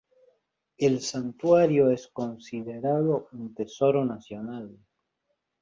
[0.77, 4.75] El santuario es considerado un Tesoro Nacional.